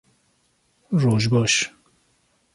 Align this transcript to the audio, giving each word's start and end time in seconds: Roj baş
Roj 0.91 1.31
baş 1.31 1.71